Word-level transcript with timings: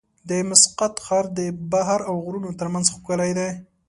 د 0.29 0.31
مسقط 0.49 0.93
ښار 1.05 1.25
د 1.39 1.39
بحر 1.71 1.99
او 2.09 2.15
غرونو 2.23 2.49
ترمنځ 2.59 2.85
ښکلی 2.95 3.31
دی. 3.37 3.49